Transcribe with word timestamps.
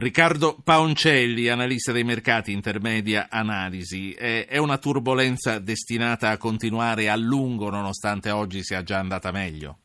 Riccardo 0.00 0.56
Paoncelli, 0.64 1.48
analista 1.48 1.92
dei 1.92 2.04
mercati, 2.04 2.52
intermedia 2.52 3.26
analisi. 3.28 4.14
È 4.14 4.56
una 4.56 4.78
turbolenza 4.78 5.58
destinata 5.58 6.30
a 6.30 6.38
continuare 6.38 7.10
a 7.10 7.16
lungo 7.16 7.68
nonostante 7.68 8.30
oggi 8.30 8.62
sia 8.62 8.82
già 8.82 8.96
andata 8.96 9.30
meglio? 9.30 9.76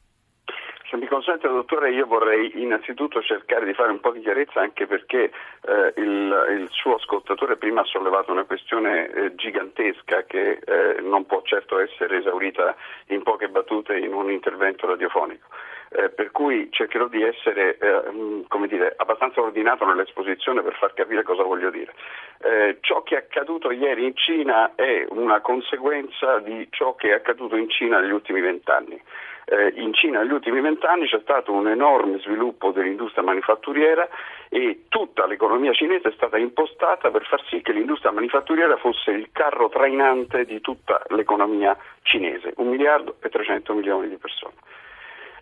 Se 0.90 0.96
mi 0.96 1.08
consente, 1.08 1.50
dottore, 1.50 1.92
io 1.92 2.06
vorrei 2.06 2.50
innanzitutto 2.62 3.22
cercare 3.22 3.66
di 3.66 3.74
fare 3.74 3.92
un 3.92 4.00
po' 4.00 4.12
di 4.12 4.22
chiarezza 4.22 4.62
anche 4.62 4.88
perché 4.88 5.24
eh, 5.26 5.94
il, 5.98 6.62
il, 6.62 6.68
suo 6.72 6.96
ascoltatore 6.96 7.58
prima 7.58 7.82
ha 7.82 7.86
sollevato 7.86 8.32
una 8.32 8.46
questione 8.46 9.12
eh, 9.12 9.36
gigantesca 9.36 10.24
che 10.24 10.62
eh, 10.64 11.02
non 11.02 11.26
può 11.26 11.42
certo 11.44 11.78
essere 11.78 12.20
esaurita 12.20 12.74
in 13.08 13.22
poche 13.22 13.50
battute 13.50 13.98
in 13.98 14.14
un 14.14 14.32
intervento 14.32 14.88
radiofonico 14.88 15.48
eh, 15.96 16.10
per 16.10 16.32
cui 16.32 16.68
cercherò 16.72 17.08
di 17.08 17.24
essere 17.24 17.78
eh, 17.78 18.68
dire, 18.68 18.94
abbastanza 18.98 19.42
ordinato 19.42 19.86
nell'esposizione 19.86 20.62
per 20.62 20.76
far 20.76 20.94
capire 20.94 21.24
cosa 21.24 21.44
voglio 21.44 21.70
dire. 21.70 21.94
Eh, 22.42 22.78
ciò 22.82 23.02
che 23.04 23.16
è 23.16 23.18
accaduto 23.20 23.72
ieri 23.72 24.06
in 24.06 24.16
Cina 24.16 24.76
è 24.76 25.06
una 25.10 25.40
conseguenza 25.40 26.40
di 26.40 26.68
ciò 26.72 26.96
che 26.96 27.10
è 27.10 27.14
accaduto 27.14 27.56
in 27.56 27.70
Cina 27.70 28.00
negli 28.00 28.12
ultimi 28.12 28.42
vent'anni. 28.42 29.02
Eh, 29.48 29.74
in 29.76 29.94
Cina 29.94 30.22
negli 30.22 30.32
ultimi 30.32 30.60
vent'anni 30.60 31.08
c'è 31.08 31.20
stato 31.22 31.52
un 31.52 31.68
enorme 31.68 32.20
sviluppo 32.20 32.72
dell'industria 32.72 33.24
manifatturiera 33.24 34.08
e 34.50 34.86
tutta 34.90 35.28
l'economia 35.28 35.72
cinese 35.72 36.10
è 36.10 36.14
stata 36.14 36.38
impostata 36.38 37.12
per 37.12 37.26
far 37.26 37.44
sì 37.48 37.62
che 37.62 37.72
l'industria 37.72 38.12
manifatturiera 38.12 38.76
fosse 38.78 39.12
il 39.12 39.30
carro 39.32 39.70
trainante 39.70 40.46
di 40.46 40.62
tutta 40.62 41.02
l'economia 41.10 41.78
cinese, 42.02 42.54
un 42.58 42.70
miliardo 42.70 43.18
e 43.22 43.30
300 43.30 43.74
milioni 43.74 44.10
di 44.10 44.18
persone 44.18 44.54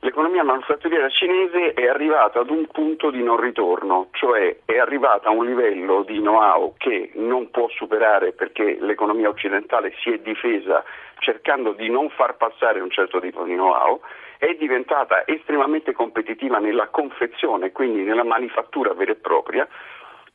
l'economia 0.04 0.44
manufatturiera 0.44 1.10
cinese 1.10 1.74
è 1.74 1.88
arrivata 1.88 2.42
ad 2.42 2.50
un 2.50 2.68
punto 2.68 3.10
di 3.10 3.24
non 3.24 3.40
ritorno, 3.40 4.10
cioè 4.12 4.58
è 4.66 4.78
arrivata 4.78 5.30
a 5.30 5.32
un 5.32 5.46
livello 5.46 6.04
di 6.04 6.20
know-how 6.20 6.74
che 6.78 7.12
non 7.16 7.50
può 7.50 7.70
superare 7.70 8.34
perché 8.34 8.78
l'economia 8.82 9.30
occidentale 9.30 9.94
si 10.02 10.12
è 10.12 10.20
difesa 10.20 10.84
cercando 11.20 11.72
di 11.72 11.90
non 11.90 12.10
far 12.10 12.36
passare 12.36 12.82
un 12.82 12.90
certo 12.90 13.22
tipo 13.22 13.44
di 13.44 13.54
know-how, 13.54 14.02
è 14.38 14.54
diventata 14.56 15.26
estremamente 15.26 15.94
competitiva 15.94 16.60
nella 16.60 16.90
confezione, 16.90 17.72
quindi 17.72 18.04
nella 18.04 18.26
manifattura 18.26 18.94
vera 18.94 19.14
e 19.14 19.16
propria, 19.16 19.66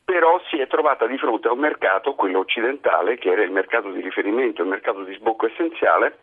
però 0.03 0.41
si 0.49 0.57
è 0.57 0.65
trovata 0.65 1.05
di 1.05 1.19
fronte 1.19 1.47
a 1.47 1.51
un 1.51 1.59
mercato, 1.59 2.15
quello 2.15 2.39
occidentale, 2.39 3.19
che 3.19 3.29
era 3.29 3.43
il 3.43 3.51
mercato 3.51 3.91
di 3.91 4.01
riferimento, 4.01 4.63
il 4.63 4.67
mercato 4.67 5.03
di 5.03 5.13
sbocco 5.13 5.45
essenziale, 5.45 6.21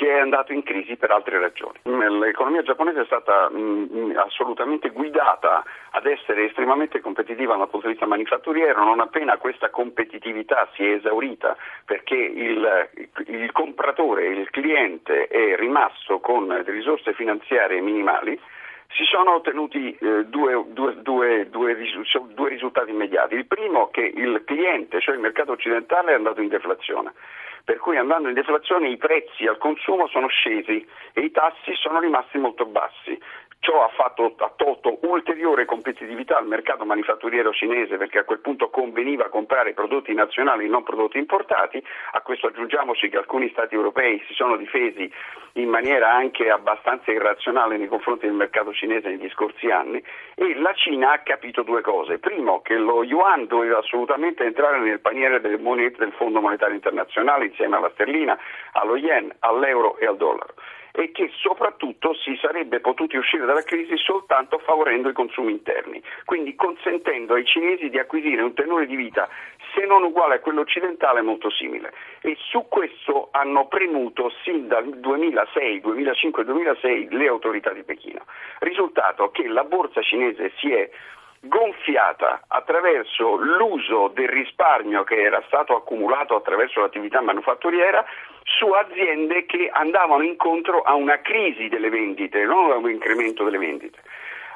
che 0.00 0.08
è 0.08 0.18
andato 0.18 0.54
in 0.54 0.62
crisi 0.62 0.96
per 0.96 1.10
altre 1.10 1.38
ragioni. 1.38 1.78
L'economia 1.82 2.62
giapponese 2.62 3.02
è 3.02 3.04
stata 3.04 3.50
mh, 3.50 4.14
assolutamente 4.16 4.88
guidata 4.88 5.62
ad 5.90 6.06
essere 6.06 6.46
estremamente 6.46 7.00
competitiva 7.00 7.54
dal 7.54 7.68
punto 7.68 7.86
di 7.86 7.92
vista 7.92 8.06
manifatturiero, 8.06 8.82
non 8.82 9.00
appena 9.00 9.36
questa 9.36 9.68
competitività 9.68 10.66
si 10.72 10.86
è 10.86 10.92
esaurita 10.92 11.54
perché 11.84 12.14
il, 12.14 12.88
il 13.26 13.52
compratore, 13.52 14.28
il 14.28 14.48
cliente 14.48 15.26
è 15.26 15.54
rimasto 15.56 16.18
con 16.20 16.62
risorse 16.64 17.12
finanziarie 17.12 17.82
minimali, 17.82 18.40
si 18.94 19.04
sono 19.04 19.34
ottenuti 19.34 19.94
eh, 20.00 20.24
due, 20.24 20.64
due, 20.68 20.96
due, 21.02 21.46
due, 21.50 21.76
risultati 22.48 22.90
immediati. 22.90 23.34
Il 23.34 23.44
primo 23.44 23.88
è 23.88 23.90
che 23.90 24.00
il 24.00 24.44
cliente, 24.46 24.98
cioè 25.02 25.14
il 25.14 25.20
mercato 25.20 25.52
occidentale, 25.52 26.12
è 26.12 26.14
andato 26.14 26.40
in 26.40 26.48
deflazione 26.48 27.12
per 27.64 27.78
cui 27.78 27.96
andando 27.96 28.28
in 28.28 28.34
deflazione 28.34 28.88
i 28.88 28.96
prezzi 28.96 29.46
al 29.46 29.58
consumo 29.58 30.06
sono 30.08 30.28
scesi 30.28 30.86
e 31.12 31.20
i 31.20 31.30
tassi 31.30 31.74
sono 31.74 32.00
rimasti 32.00 32.38
molto 32.38 32.66
bassi. 32.66 33.18
Ciò 33.62 33.84
ha, 33.84 33.88
fatto, 33.88 34.34
ha 34.38 34.52
tolto 34.56 35.00
ulteriore 35.02 35.66
competitività 35.66 36.38
al 36.38 36.46
mercato 36.46 36.86
manifatturiero 36.86 37.52
cinese 37.52 37.98
perché 37.98 38.20
a 38.20 38.24
quel 38.24 38.38
punto 38.38 38.70
conveniva 38.70 39.28
comprare 39.28 39.74
prodotti 39.74 40.14
nazionali 40.14 40.64
e 40.64 40.68
non 40.68 40.82
prodotti 40.82 41.18
importati. 41.18 41.82
A 42.12 42.22
questo 42.22 42.46
aggiungiamoci 42.46 43.10
che 43.10 43.18
alcuni 43.18 43.50
Stati 43.50 43.74
europei 43.74 44.18
si 44.26 44.32
sono 44.32 44.56
difesi 44.56 45.12
in 45.54 45.68
maniera 45.68 46.10
anche 46.10 46.48
abbastanza 46.48 47.12
irrazionale 47.12 47.76
nei 47.76 47.88
confronti 47.88 48.24
del 48.24 48.34
mercato 48.34 48.72
cinese 48.72 49.08
negli 49.08 49.28
scorsi 49.28 49.70
anni 49.70 50.02
e 50.36 50.58
la 50.58 50.72
Cina 50.72 51.12
ha 51.12 51.18
capito 51.18 51.62
due 51.62 51.82
cose. 51.82 52.18
Primo, 52.18 52.62
che 52.62 52.76
lo 52.76 53.04
yuan 53.04 53.46
doveva 53.46 53.80
assolutamente 53.80 54.42
entrare 54.42 54.78
nel 54.78 55.00
paniere 55.00 55.38
delle 55.38 55.58
monete 55.58 55.98
del 55.98 56.12
Fondo 56.12 56.40
Monetario 56.40 56.76
Internazionale 56.76 57.44
insieme 57.44 57.76
alla 57.76 57.90
sterlina, 57.90 58.38
allo 58.72 58.96
yen, 58.96 59.30
all'euro 59.40 59.98
e 59.98 60.06
al 60.06 60.16
dollaro 60.16 60.54
e 60.92 61.12
che 61.12 61.30
soprattutto 61.36 62.14
si 62.14 62.36
sarebbe 62.40 62.80
potuti 62.80 63.16
uscire 63.16 63.46
dalla 63.46 63.62
crisi 63.62 63.96
soltanto 63.96 64.58
favorendo 64.58 65.08
i 65.08 65.12
consumi 65.12 65.52
interni, 65.52 66.02
quindi 66.24 66.54
consentendo 66.54 67.34
ai 67.34 67.44
cinesi 67.44 67.88
di 67.88 67.98
acquisire 67.98 68.42
un 68.42 68.54
tenore 68.54 68.86
di 68.86 68.96
vita 68.96 69.28
se 69.74 69.84
non 69.86 70.02
uguale 70.02 70.36
a 70.36 70.40
quello 70.40 70.60
occidentale 70.60 71.22
molto 71.22 71.50
simile 71.50 71.92
e 72.20 72.36
su 72.38 72.66
questo 72.68 73.28
hanno 73.30 73.66
premuto 73.68 74.32
sin 74.42 74.66
dal 74.68 74.88
2006, 74.98 75.80
2005-2006 75.80 77.08
le 77.10 77.28
autorità 77.28 77.72
di 77.72 77.82
Pechino. 77.82 78.24
Risultato 78.58 79.30
che 79.30 79.46
la 79.46 79.64
borsa 79.64 80.02
cinese 80.02 80.52
si 80.58 80.72
è 80.72 80.90
gonfiata 81.42 82.42
attraverso 82.46 83.36
l'uso 83.36 84.08
del 84.08 84.28
risparmio 84.28 85.04
che 85.04 85.22
era 85.22 85.42
stato 85.46 85.74
accumulato 85.74 86.36
attraverso 86.36 86.80
l'attività 86.80 87.22
manufatturiera 87.22 88.04
su 88.44 88.66
aziende 88.70 89.46
che 89.46 89.68
andavano 89.72 90.22
incontro 90.22 90.82
a 90.82 90.94
una 90.94 91.20
crisi 91.20 91.68
delle 91.68 91.88
vendite, 91.88 92.44
non 92.44 92.70
a 92.70 92.76
un 92.76 92.90
incremento 92.90 93.44
delle 93.44 93.58
vendite. 93.58 93.98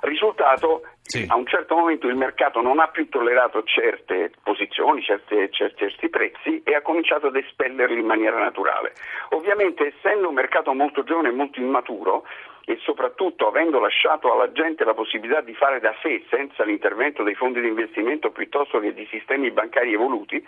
Risultato, 0.00 0.82
sì. 1.06 1.26
a 1.28 1.36
un 1.36 1.46
certo 1.46 1.76
momento 1.76 2.08
il 2.08 2.16
mercato 2.16 2.62
non 2.62 2.80
ha 2.80 2.88
più 2.88 3.08
tollerato 3.08 3.62
certe 3.64 4.32
posizioni, 4.42 5.02
certe, 5.02 5.50
certi 5.50 6.08
prezzi 6.08 6.62
e 6.64 6.74
ha 6.74 6.80
cominciato 6.80 7.26
ad 7.26 7.36
espellerli 7.36 8.00
in 8.00 8.06
maniera 8.06 8.38
naturale. 8.38 8.94
Ovviamente 9.30 9.94
essendo 9.94 10.28
un 10.28 10.34
mercato 10.34 10.72
molto 10.72 11.04
giovane 11.04 11.28
e 11.28 11.32
molto 11.32 11.60
immaturo, 11.60 12.24
e 12.66 12.78
soprattutto 12.82 13.46
avendo 13.46 13.78
lasciato 13.78 14.32
alla 14.32 14.50
gente 14.52 14.84
la 14.84 14.94
possibilità 14.94 15.42
di 15.42 15.54
fare 15.54 15.80
da 15.80 15.94
sé 16.00 16.24
senza 16.30 16.64
l'intervento 16.64 17.22
dei 17.22 17.34
fondi 17.34 17.60
di 17.60 17.68
investimento 17.68 18.30
piuttosto 18.30 18.80
che 18.80 18.94
di 18.94 19.06
sistemi 19.10 19.50
bancari 19.50 19.92
evoluti, 19.92 20.42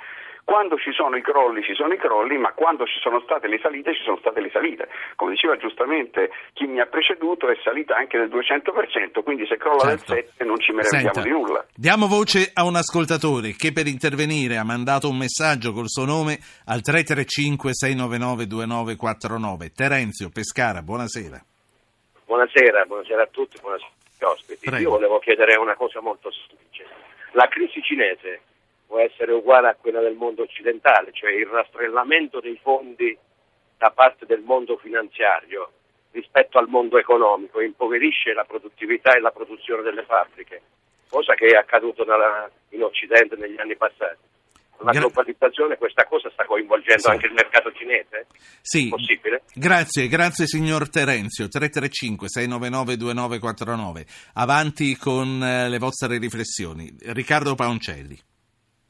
quando 0.47 0.79
ci 0.79 0.93
sono 0.93 1.17
i 1.17 1.23
crolli 1.23 1.63
ci 1.63 1.75
sono 1.75 1.93
i 1.93 1.99
crolli, 1.99 2.39
ma 2.39 2.53
quando 2.53 2.87
ci 2.87 2.99
sono 3.01 3.21
state 3.21 3.49
le 3.49 3.59
salite 3.59 3.95
ci 3.95 4.03
sono 4.05 4.17
state 4.19 4.41
le 4.41 4.51
salite. 4.51 4.89
Come 5.17 5.33
diceva 5.33 5.57
giustamente 5.57 6.31
chi 6.53 6.67
mi 6.67 6.81
ha 6.81 6.87
preceduto 6.87 7.49
è 7.49 7.59
salita 7.65 7.97
anche 7.97 8.17
del 8.17 8.29
200%, 8.29 9.23
quindi 9.25 9.45
se 9.47 9.57
crolla 9.57 9.97
certo. 9.97 10.15
del 10.15 10.25
7 10.25 10.45
non 10.47 10.59
ci 10.59 10.73
meravigliamo 10.73 11.23
di 11.23 11.31
nulla. 11.31 11.67
Diamo 11.75 12.07
voce 12.07 12.51
a 12.55 12.65
un 12.65 12.77
ascoltatore 12.77 13.53
che 13.53 13.73
per 13.73 13.87
intervenire 13.87 14.57
ha 14.57 14.65
mandato 14.65 15.11
un 15.11 15.19
messaggio 15.19 15.73
col 15.73 15.89
suo 15.89 16.05
nome 16.05 16.39
al 16.67 16.81
335 16.81 17.75
699 17.75 18.47
2949. 18.47 19.73
Terenzio 19.73 20.31
Pescara, 20.31 20.81
buonasera. 20.81 21.45
Buonasera, 22.25 22.85
buonasera 22.87 23.23
a 23.23 23.29
tutti, 23.31 23.59
buonasera 23.61 23.91
agli 24.17 24.25
ospiti. 24.25 24.71
Prego. 24.71 24.83
Io 24.83 24.91
volevo 24.91 25.19
chiedere 25.19 25.57
una 25.57 25.75
cosa 25.75 26.01
molto 26.01 26.31
semplice. 26.31 26.87
La 27.33 27.49
crisi 27.49 27.83
cinese 27.83 28.41
può 28.87 28.99
essere 28.99 29.33
uguale 29.33 29.69
a 29.69 29.75
quella 29.75 30.01
del 30.01 30.15
mondo 30.15 30.43
occidentale, 30.43 31.13
cioè 31.13 31.33
il 31.33 31.47
rastrellamento 31.47 32.41
dei 32.41 32.59
fondi 32.63 33.17
da 33.77 33.91
parte 33.91 34.25
del 34.25 34.41
mondo 34.41 34.77
finanziario 34.79 35.71
rispetto 36.17 36.59
al 36.59 36.69
mondo 36.69 36.99
economico, 36.99 37.61
impoverisce 37.61 38.33
la 38.33 38.45
produttività 38.45 39.15
e 39.15 39.21
la 39.21 39.31
produzione 39.31 39.83
delle 39.83 40.05
fabbriche, 40.05 40.63
cosa 41.09 41.35
che 41.35 41.47
è 41.47 41.57
accaduto 41.57 42.05
in 42.71 42.83
Occidente 42.83 43.37
negli 43.37 43.61
anni 43.61 43.77
passati 43.77 44.25
la 44.81 44.91
Gra- 44.91 45.01
globalizzazione 45.01 45.77
questa 45.77 46.05
cosa 46.05 46.31
sta 46.31 46.45
coinvolgendo 46.45 47.03
sì. 47.03 47.11
anche 47.11 47.27
il 47.27 47.33
mercato 47.33 47.73
cinese? 47.73 48.27
Sì. 48.61 48.89
Possibile? 48.89 49.43
Grazie, 49.55 50.09
grazie 50.09 50.47
signor 50.47 50.91
Terenzio. 50.91 51.49
335 51.49 52.29
699 52.29 52.97
2949. 52.97 54.07
Avanti 54.35 54.97
con 54.97 55.43
eh, 55.43 55.69
le 55.69 55.79
vostre 55.79 56.19
riflessioni. 56.19 56.95
Riccardo 57.07 57.55
Paoncelli. 57.55 58.19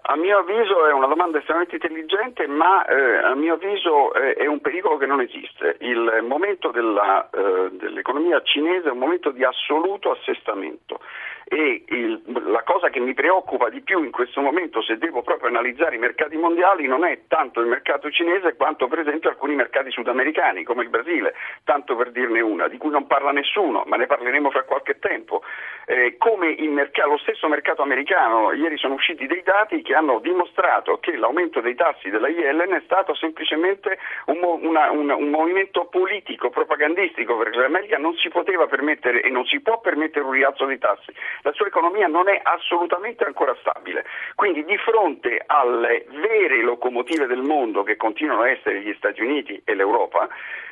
A 0.08 0.14
mio 0.14 0.38
avviso 0.38 0.86
è 0.86 0.92
una 0.92 1.08
domanda 1.08 1.38
estremamente 1.38 1.74
intelligente, 1.74 2.46
ma 2.46 2.84
eh, 2.84 3.16
a 3.16 3.34
mio 3.34 3.54
avviso 3.54 4.14
eh, 4.14 4.34
è 4.34 4.46
un 4.46 4.60
pericolo 4.60 4.98
che 4.98 5.06
non 5.06 5.20
esiste. 5.20 5.78
Il 5.80 6.22
momento 6.22 6.70
della, 6.70 7.28
eh, 7.30 7.70
dell'economia 7.72 8.40
cinese 8.42 8.86
è 8.88 8.92
un 8.92 8.98
momento 8.98 9.32
di 9.32 9.42
assoluto 9.42 10.12
assestamento 10.12 11.00
e 11.48 11.84
il, 11.86 12.22
la 12.46 12.64
cosa 12.64 12.88
che 12.88 12.98
mi 12.98 13.14
preoccupa 13.14 13.68
di 13.68 13.80
più 13.80 14.02
in 14.02 14.10
questo 14.10 14.40
momento, 14.40 14.82
se 14.82 14.98
devo 14.98 15.22
proprio 15.22 15.48
analizzare 15.48 15.94
i 15.94 15.98
mercati 15.98 16.36
mondiali, 16.36 16.88
non 16.88 17.04
è 17.04 17.20
tanto 17.28 17.60
il 17.60 17.68
mercato 17.68 18.10
cinese 18.10 18.56
quanto 18.56 18.88
per 18.88 18.98
esempio 18.98 19.30
alcuni 19.30 19.54
mercati 19.54 19.92
sudamericani 19.92 20.64
come 20.64 20.82
il 20.82 20.88
Brasile, 20.88 21.34
tanto 21.62 21.94
per 21.94 22.10
dirne 22.10 22.40
una, 22.40 22.66
di 22.66 22.78
cui 22.78 22.90
non 22.90 23.06
parla 23.06 23.30
nessuno, 23.30 23.84
ma 23.86 23.96
ne 23.96 24.06
parleremo 24.06 24.50
fra 24.50 24.64
qualche 24.64 24.98
tempo. 24.98 25.42
Eh, 25.86 26.16
come 26.18 26.56
merc- 26.68 26.98
lo 27.06 27.18
stesso 27.18 27.46
mercato 27.46 27.80
americano, 27.82 28.52
ieri 28.52 28.76
sono 28.76 28.94
usciti 28.94 29.28
dei 29.28 29.42
dati 29.44 29.82
che 29.82 29.94
hanno 29.94 30.18
dimostrato 30.18 30.98
che 30.98 31.16
l'aumento 31.16 31.60
dei 31.60 31.76
tassi 31.76 32.10
della 32.10 32.26
Yellen 32.26 32.72
è 32.72 32.82
stato 32.84 33.14
semplicemente 33.14 33.98
un, 34.26 34.40
una, 34.42 34.90
un, 34.90 35.10
un 35.10 35.30
movimento 35.30 35.84
politico, 35.84 36.50
propagandistico, 36.50 37.36
perché 37.36 37.58
l'America 37.58 37.98
non 37.98 38.16
si 38.16 38.28
poteva 38.30 38.66
permettere 38.66 39.22
e 39.22 39.30
non 39.30 39.44
si 39.44 39.60
può 39.60 39.78
permettere 39.78 40.24
un 40.24 40.32
rialzo 40.32 40.64
dei 40.64 40.78
tassi 40.78 41.14
la 41.42 41.52
sua 41.52 41.66
economia 41.66 42.06
non 42.06 42.28
è 42.28 42.40
assolutamente 42.42 43.24
ancora 43.24 43.54
stabile. 43.60 44.04
Quindi 44.34 44.64
di 44.64 44.76
fronte 44.78 45.42
alle 45.46 46.06
vere 46.08 46.62
locomotive 46.62 47.26
del 47.26 47.42
mondo 47.42 47.82
che 47.82 47.96
continuano 47.96 48.42
a 48.42 48.50
essere 48.50 48.80
gli 48.80 48.94
Stati 48.96 49.22
Uniti 49.22 49.60
e 49.64 49.74
l'Europa, 49.74 50.28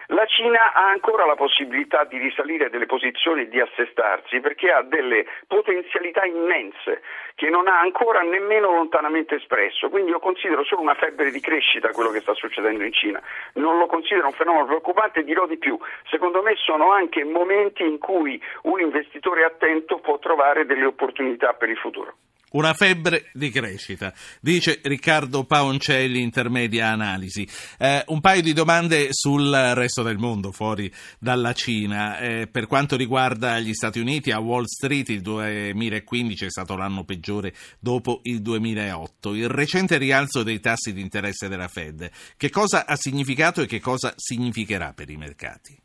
la 0.09 0.27
Cina 0.27 0.73
ha 0.75 0.89
ancora 0.89 1.25
la 1.25 1.35
possibilità 1.35 2.05
di 2.05 2.19
risalire 2.19 2.69
delle 2.69 2.87
posizioni 2.87 3.43
e 3.43 3.49
di 3.49 3.61
assestarsi 3.61 4.41
perché 4.41 4.71
ha 4.71 4.83
delle 4.83 5.27
potenzialità 5.47 6.25
immense 6.25 7.03
che 7.35 7.49
non 7.49 7.69
ha 7.69 7.81
ancora 7.81 8.21
nemmeno 8.21 8.71
lontanamente 8.71 9.37
espresso. 9.37 9.89
Quindi 9.89 10.11
io 10.11 10.21
considero 10.21 10.65
solo 10.65 10.83
una 10.83 10.95
febbre 10.95 11.31
di 11.31 11.41
crescita 11.41 11.93
quello 11.93 12.11
che 12.11 12.21
sta 12.21 12.35
succedendo 12.35 12.85
in 12.85 12.93
Cina. 12.93 13.23
Non 13.55 13.79
lo 13.79 13.87
considero 13.87 14.27
un 14.27 14.35
fenomeno 14.35 14.67
preoccupante 14.67 15.21
e 15.21 15.25
dirò 15.25 15.47
di 15.47 15.57
più. 15.57 15.79
Secondo 16.11 16.43
me 16.43 16.55
sono 16.57 16.93
anche 16.93 17.25
momenti 17.25 17.83
in 17.83 17.99
cui 17.99 18.41
un 18.63 18.81
investitore 18.81 19.45
attento 19.45 19.99
può 19.99 20.19
trovare 20.19 20.67
delle 20.67 20.85
opportunità 20.85 21.55
per 21.55 21.71
il 21.71 21.79
futuro. 21.79 22.15
Una 22.55 22.73
febbre 22.73 23.31
di 23.33 23.51
crescita, 23.51 24.15
dice 24.41 24.79
Riccardo 24.81 25.43
Paoncelli, 25.43 26.21
intermedia 26.21 26.87
analisi. 26.89 27.49
Eh, 27.79 28.05
un 28.07 28.21
paio 28.21 28.43
di 28.43 28.53
domande 28.53 29.09
sul 29.11 29.51
resto 29.75 30.05
del 30.05 30.19
mondo, 30.19 30.53
fuori 30.53 30.89
dalla 31.19 31.53
Cina. 31.53 32.21
Eh, 32.21 32.47
per 32.47 32.69
quanto 32.69 32.97
riguarda 32.97 33.59
gli 33.59 33.75
Stati 33.75 33.99
Uniti, 33.99 34.31
a 34.31 34.39
Wall 34.39 34.67
Street 34.67 35.09
il 35.09 35.21
2015 35.21 36.45
è 36.45 36.51
stato 36.51 36.77
l'anno 36.77 37.03
peggiore 37.03 37.53
dopo 37.81 38.21
il 38.23 38.41
2008. 38.41 39.35
Il 39.35 39.49
recente 39.49 39.99
rialzo 39.99 40.45
dei 40.45 40.61
tassi 40.61 40.93
di 40.93 41.01
interesse 41.01 41.49
della 41.49 41.67
Fed, 41.67 42.09
che 42.37 42.51
cosa 42.51 42.87
ha 42.87 42.95
significato 42.95 43.63
e 43.63 43.67
che 43.67 43.81
cosa 43.81 44.15
significherà 44.17 44.93
per 44.93 45.11
i 45.11 45.17
mercati? 45.17 45.84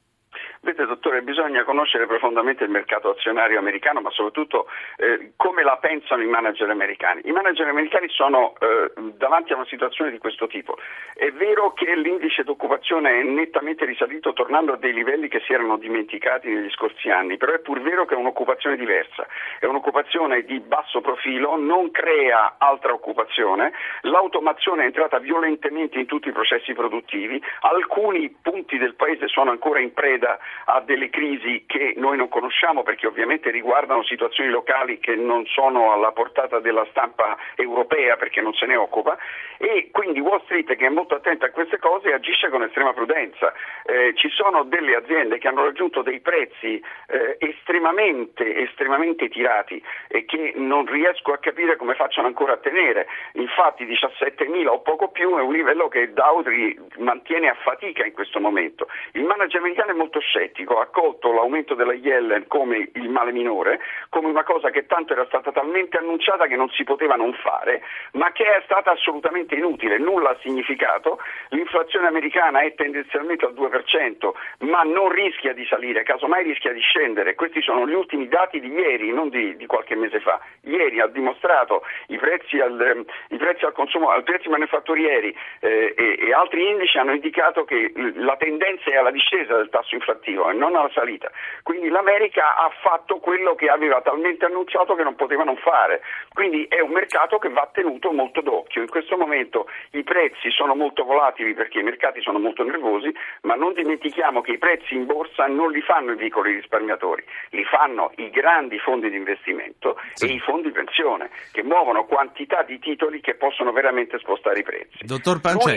Vedete 0.61 0.85
dottore, 0.87 1.21
bisogna 1.21 1.63
conoscere 1.63 2.05
profondamente 2.05 2.65
il 2.65 2.69
mercato 2.69 3.11
azionario 3.11 3.59
americano, 3.59 4.01
ma 4.01 4.09
soprattutto 4.09 4.67
eh, 4.97 5.31
come 5.37 5.63
la 5.63 5.77
pensano 5.77 6.21
i 6.21 6.27
manager 6.27 6.69
americani. 6.69 7.21
I 7.23 7.31
manager 7.31 7.67
americani 7.67 8.09
sono 8.09 8.55
eh, 8.59 8.91
davanti 9.15 9.53
a 9.53 9.55
una 9.55 9.65
situazione 9.65 10.11
di 10.11 10.17
questo 10.17 10.47
tipo. 10.47 10.77
È 11.13 11.31
vero 11.31 11.71
che 11.71 11.95
l'indice 11.95 12.43
d'occupazione 12.43 13.21
è 13.21 13.23
nettamente 13.23 13.85
risalito 13.85 14.33
tornando 14.33 14.73
a 14.73 14.77
dei 14.77 14.91
livelli 14.91 15.29
che 15.29 15.39
si 15.45 15.53
erano 15.53 15.77
dimenticati 15.77 16.49
negli 16.49 16.69
scorsi 16.71 17.09
anni, 17.09 17.37
però 17.37 17.53
è 17.53 17.59
pur 17.59 17.79
vero 17.81 18.05
che 18.05 18.15
è 18.15 18.17
un'occupazione 18.17 18.75
diversa, 18.75 19.27
è 19.59 19.65
un'occupazione 19.65 20.43
di 20.43 20.59
basso 20.59 20.99
profilo, 20.99 21.55
non 21.55 21.89
crea 21.91 22.55
altra 22.57 22.91
occupazione, 22.91 23.71
l'automazione 24.01 24.83
è 24.83 24.85
entrata 24.85 25.19
violentemente 25.19 25.99
in 25.99 26.05
tutti 26.05 26.27
i 26.27 26.33
processi 26.33 26.73
produttivi, 26.73 27.41
alcuni 27.61 28.29
punti 28.41 28.77
del 28.77 28.95
paese 28.95 29.27
sono 29.29 29.51
ancora 29.51 29.79
in 29.79 29.93
preda 29.93 30.37
a 30.65 30.81
delle 30.81 31.09
crisi 31.09 31.63
che 31.65 31.93
noi 31.97 32.17
non 32.17 32.29
conosciamo 32.29 32.83
perché 32.83 33.07
ovviamente 33.07 33.49
riguardano 33.49 34.03
situazioni 34.03 34.49
locali 34.49 34.99
che 34.99 35.15
non 35.15 35.45
sono 35.45 35.91
alla 35.91 36.11
portata 36.11 36.59
della 36.59 36.85
stampa 36.89 37.37
europea 37.55 38.17
perché 38.17 38.41
non 38.41 38.53
se 38.53 38.65
ne 38.65 38.75
occupa 38.75 39.17
e 39.57 39.89
quindi 39.91 40.19
Wall 40.19 40.43
Street 40.43 40.75
che 40.75 40.85
è 40.85 40.89
molto 40.89 41.15
attenta 41.15 41.47
a 41.47 41.51
queste 41.51 41.79
cose 41.79 42.13
agisce 42.13 42.49
con 42.49 42.63
estrema 42.63 42.93
prudenza. 42.93 43.53
Eh, 43.85 44.13
ci 44.15 44.29
sono 44.29 44.63
delle 44.63 44.95
aziende 44.95 45.37
che 45.37 45.47
hanno 45.47 45.65
raggiunto 45.65 46.01
dei 46.01 46.21
prezzi 46.21 46.81
eh, 47.07 47.37
estremamente, 47.39 48.55
estremamente 48.55 49.27
tirati 49.27 49.83
e 50.07 50.25
che 50.25 50.53
non 50.55 50.85
riesco 50.85 51.33
a 51.33 51.39
capire 51.39 51.75
come 51.75 51.95
facciano 51.95 52.27
ancora 52.27 52.53
a 52.53 52.57
tenere. 52.57 53.07
Infatti 53.33 53.85
17.000 53.85 54.67
o 54.67 54.79
poco 54.81 55.09
più 55.09 55.35
è 55.37 55.41
un 55.41 55.51
livello 55.51 55.87
che 55.87 56.13
Dowdry 56.13 56.77
mantiene 56.97 57.49
a 57.49 57.55
fatica 57.55 58.05
in 58.05 58.13
questo 58.13 58.39
momento. 58.39 58.87
Il 59.13 59.23
manager 59.23 59.59
americano 59.59 59.91
è 59.91 59.95
molto 59.95 60.19
scettico 60.19 60.38
scettico 60.39 60.79
ha 60.79 60.87
colto 60.87 61.31
l'aumento 61.33 61.75
della 61.75 61.93
Yellen 61.93 62.47
come 62.47 62.89
il 62.93 63.09
male 63.09 63.31
minore, 63.31 63.79
come 64.09 64.27
una 64.27 64.43
cosa 64.43 64.69
che 64.69 64.85
tanto 64.85 65.13
era 65.13 65.25
stata 65.25 65.51
talmente 65.51 65.97
annunciata 65.97 66.47
che 66.47 66.55
non 66.55 66.69
si 66.69 66.83
poteva 66.83 67.15
non 67.15 67.33
fare, 67.33 67.81
ma 68.13 68.31
che 68.31 68.45
è 68.45 68.61
stata 68.63 68.91
assolutamente 68.91 69.55
inutile, 69.55 69.97
nulla 69.97 70.29
ha 70.29 70.37
significato, 70.41 71.19
l'inflazione 71.49 72.07
americana 72.07 72.61
è 72.61 72.73
tendenzialmente 72.73 73.45
al 73.45 73.53
2%, 73.53 74.29
ma 74.59 74.83
non 74.83 75.09
rischia 75.09 75.53
di 75.53 75.65
salire, 75.65 76.03
casomai 76.03 76.43
rischia 76.43 76.71
di 76.71 76.79
scendere, 76.79 77.35
questi 77.35 77.61
sono 77.61 77.87
gli 77.87 77.93
ultimi 77.93 78.27
dati 78.27 78.59
di 78.59 78.71
ieri, 78.71 79.11
non 79.11 79.29
di, 79.29 79.57
di 79.57 79.65
qualche 79.65 79.95
mese 79.95 80.19
fa, 80.21 80.39
ieri 80.61 81.01
ha 81.01 81.07
dimostrato 81.07 81.83
i 82.07 82.17
prezzi 82.17 82.59
al, 82.59 83.05
i 83.29 83.37
prezzi 83.37 83.65
al 83.65 83.73
consumo, 83.73 84.15
i 84.15 84.23
prezzi 84.23 84.47
manifatturieri 84.47 85.35
eh, 85.59 85.93
e, 85.97 86.17
e 86.27 86.33
altri 86.33 86.69
indici 86.69 86.97
hanno 86.97 87.13
indicato 87.13 87.65
che 87.65 87.91
la 88.15 88.37
tendenza 88.37 88.89
è 88.89 88.95
alla 88.95 89.11
discesa 89.11 89.55
del 89.55 89.69
tasso 89.69 89.95
inflattivo 89.95 90.28
negativo 90.29 90.49
e 90.49 90.53
non 90.53 90.75
alla 90.75 90.89
salita. 90.93 91.31
Quindi 91.63 91.89
l'America 91.89 92.55
ha 92.55 92.69
fatto 92.81 93.17
quello 93.17 93.55
che 93.55 93.67
aveva 93.67 94.01
talmente 94.01 94.45
annunciato 94.45 94.95
che 94.95 95.03
non 95.03 95.15
poteva 95.15 95.43
non 95.43 95.57
fare. 95.57 96.01
Quindi 96.33 96.65
è 96.69 96.79
un 96.79 96.91
mercato 96.91 97.37
che 97.37 97.49
va 97.49 97.67
tenuto 97.71 98.11
molto 98.11 98.41
d'occhio. 98.41 98.81
In 98.81 98.89
questo 98.89 99.17
momento 99.17 99.67
i 99.91 100.03
prezzi 100.03 100.51
sono 100.51 100.75
molto 100.75 101.03
volatili 101.03 101.53
perché 101.53 101.79
i 101.79 101.83
mercati 101.83 102.21
sono 102.21 102.39
molto 102.39 102.63
nervosi, 102.63 103.13
ma 103.41 103.55
non 103.55 103.73
dimentichiamo 103.73 104.41
che 104.41 104.53
i 104.53 104.57
prezzi 104.57 104.95
in 104.95 105.05
borsa 105.05 105.47
non 105.47 105.71
li 105.71 105.81
fanno 105.81 106.11
i 106.11 106.15
piccoli 106.15 106.53
risparmiatori, 106.53 107.23
li 107.51 107.63
fanno 107.63 108.11
i 108.17 108.29
grandi 108.29 108.77
fondi 108.79 109.09
di 109.09 109.17
investimento 109.17 109.97
sì. 110.13 110.27
e 110.27 110.33
i 110.33 110.39
fondi 110.39 110.71
pensione 110.71 111.29
che 111.51 111.63
muovono 111.63 112.05
quantità 112.05 112.63
di 112.63 112.79
titoli 112.79 113.21
che 113.21 113.35
possono 113.35 113.71
veramente 113.71 114.17
spostare 114.19 114.59
i 114.59 114.63
prezzi. 114.63 115.05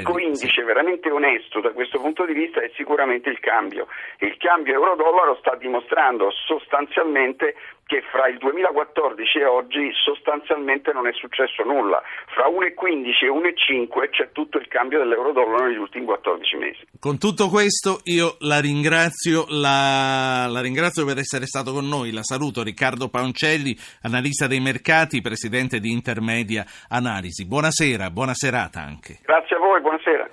L'unico 0.02 0.18
indice 0.18 0.60
sì. 0.60 0.62
veramente 0.62 1.10
onesto 1.10 1.60
da 1.60 1.72
questo 1.72 2.00
punto 2.00 2.24
di 2.24 2.32
vista 2.32 2.60
è 2.60 2.70
sicuramente 2.74 3.30
il 3.30 3.40
cambio. 3.40 3.86
Il 4.18 4.36
cambio 4.42 4.74
euro-dollaro 4.74 5.36
sta 5.36 5.54
dimostrando 5.54 6.28
sostanzialmente 6.32 7.54
che 7.86 8.02
fra 8.10 8.26
il 8.26 8.38
2014 8.38 9.38
e 9.38 9.44
oggi 9.44 9.90
sostanzialmente 9.92 10.92
non 10.92 11.06
è 11.06 11.12
successo 11.12 11.62
nulla. 11.62 12.02
Fra 12.32 12.48
1,15 12.48 13.24
e 13.24 13.28
1,5 13.28 14.08
c'è 14.10 14.32
tutto 14.32 14.58
il 14.58 14.66
cambio 14.66 14.98
dell'euro-dollaro 14.98 15.66
negli 15.66 15.76
ultimi 15.76 16.06
14 16.06 16.56
mesi. 16.56 16.80
Con 16.98 17.18
tutto 17.18 17.48
questo 17.48 18.00
io 18.04 18.36
la 18.40 18.60
ringrazio, 18.60 19.44
la, 19.48 20.46
la 20.48 20.60
ringrazio 20.60 21.04
per 21.04 21.18
essere 21.18 21.46
stato 21.46 21.72
con 21.72 21.86
noi, 21.86 22.12
la 22.12 22.22
saluto 22.22 22.62
Riccardo 22.62 23.08
Paoncelli, 23.08 23.76
analista 24.02 24.46
dei 24.46 24.60
mercati, 24.60 25.20
presidente 25.20 25.78
di 25.78 25.92
Intermedia 25.92 26.64
Analisi. 26.88 27.46
Buonasera, 27.46 28.10
buona 28.10 28.34
serata 28.34 28.80
anche. 28.80 29.18
Grazie 29.22 29.56
a 29.56 29.58
voi, 29.58 29.80
buonasera. 29.82 30.28